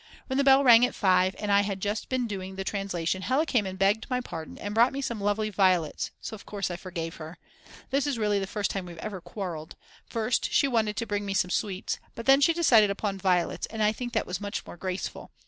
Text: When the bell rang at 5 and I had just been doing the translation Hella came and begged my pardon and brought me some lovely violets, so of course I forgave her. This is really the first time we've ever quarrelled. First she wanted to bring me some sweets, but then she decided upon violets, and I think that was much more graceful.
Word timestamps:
When 0.25 0.39
the 0.39 0.43
bell 0.43 0.63
rang 0.63 0.83
at 0.83 0.95
5 0.95 1.35
and 1.37 1.51
I 1.51 1.61
had 1.61 1.79
just 1.79 2.09
been 2.09 2.25
doing 2.25 2.55
the 2.55 2.63
translation 2.63 3.21
Hella 3.21 3.45
came 3.45 3.67
and 3.67 3.77
begged 3.77 4.09
my 4.09 4.19
pardon 4.19 4.57
and 4.57 4.73
brought 4.73 4.93
me 4.93 4.99
some 4.99 5.21
lovely 5.21 5.51
violets, 5.51 6.09
so 6.19 6.33
of 6.33 6.43
course 6.43 6.71
I 6.71 6.75
forgave 6.75 7.17
her. 7.17 7.37
This 7.91 8.07
is 8.07 8.17
really 8.17 8.39
the 8.39 8.47
first 8.47 8.71
time 8.71 8.87
we've 8.87 8.97
ever 8.97 9.21
quarrelled. 9.21 9.75
First 10.07 10.51
she 10.51 10.67
wanted 10.67 10.97
to 10.97 11.05
bring 11.05 11.23
me 11.23 11.35
some 11.35 11.51
sweets, 11.51 11.99
but 12.15 12.25
then 12.25 12.41
she 12.41 12.51
decided 12.51 12.89
upon 12.89 13.19
violets, 13.19 13.67
and 13.67 13.83
I 13.83 13.91
think 13.91 14.13
that 14.13 14.25
was 14.25 14.41
much 14.41 14.65
more 14.65 14.75
graceful. 14.75 15.29